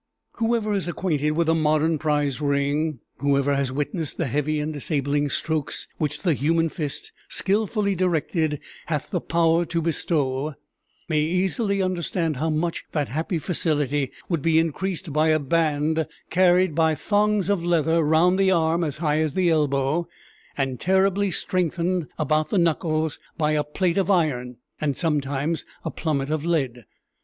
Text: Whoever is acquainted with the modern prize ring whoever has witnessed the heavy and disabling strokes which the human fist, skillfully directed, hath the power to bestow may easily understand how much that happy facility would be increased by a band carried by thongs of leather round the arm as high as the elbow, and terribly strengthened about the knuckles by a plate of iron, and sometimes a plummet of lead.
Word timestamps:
Whoever 0.37 0.73
is 0.73 0.87
acquainted 0.87 1.33
with 1.33 1.45
the 1.45 1.53
modern 1.53 1.99
prize 1.99 2.41
ring 2.41 3.01
whoever 3.19 3.55
has 3.55 3.71
witnessed 3.71 4.17
the 4.17 4.25
heavy 4.25 4.59
and 4.59 4.73
disabling 4.73 5.29
strokes 5.29 5.87
which 5.99 6.23
the 6.23 6.33
human 6.33 6.69
fist, 6.69 7.11
skillfully 7.29 7.93
directed, 7.93 8.59
hath 8.87 9.11
the 9.11 9.21
power 9.21 9.63
to 9.65 9.79
bestow 9.79 10.55
may 11.07 11.19
easily 11.21 11.83
understand 11.83 12.37
how 12.37 12.49
much 12.49 12.83
that 12.93 13.09
happy 13.09 13.37
facility 13.37 14.11
would 14.27 14.41
be 14.41 14.57
increased 14.57 15.13
by 15.13 15.27
a 15.27 15.37
band 15.37 16.07
carried 16.31 16.73
by 16.73 16.95
thongs 16.95 17.47
of 17.47 17.63
leather 17.63 18.01
round 18.03 18.39
the 18.39 18.49
arm 18.49 18.83
as 18.83 18.97
high 18.97 19.19
as 19.19 19.33
the 19.33 19.51
elbow, 19.51 20.07
and 20.57 20.79
terribly 20.79 21.29
strengthened 21.29 22.07
about 22.17 22.49
the 22.49 22.57
knuckles 22.57 23.19
by 23.37 23.51
a 23.51 23.63
plate 23.63 23.99
of 23.99 24.09
iron, 24.09 24.57
and 24.79 24.97
sometimes 24.97 25.63
a 25.85 25.91
plummet 25.91 26.31
of 26.31 26.43
lead. 26.43 26.85